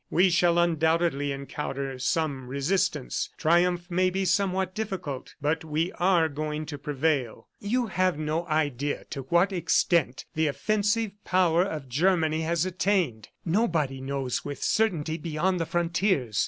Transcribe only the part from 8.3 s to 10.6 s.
idea to what extent the